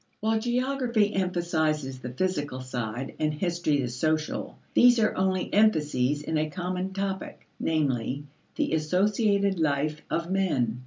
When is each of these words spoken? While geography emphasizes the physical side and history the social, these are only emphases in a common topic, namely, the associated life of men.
While 0.19 0.39
geography 0.39 1.13
emphasizes 1.13 1.99
the 1.99 2.09
physical 2.09 2.59
side 2.61 3.13
and 3.19 3.31
history 3.35 3.81
the 3.81 3.87
social, 3.87 4.57
these 4.73 4.97
are 4.99 5.15
only 5.15 5.53
emphases 5.53 6.23
in 6.23 6.39
a 6.39 6.49
common 6.49 6.91
topic, 6.91 7.45
namely, 7.59 8.23
the 8.55 8.73
associated 8.73 9.59
life 9.59 10.01
of 10.09 10.31
men. 10.31 10.79